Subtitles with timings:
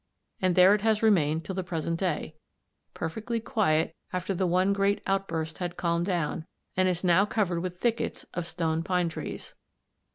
[0.41, 2.33] And there it has remained till the present day,
[2.95, 7.77] perfectly quiet after the one great outburst had calmed down, and is now covered with
[7.77, 9.53] thickets of stone pine trees.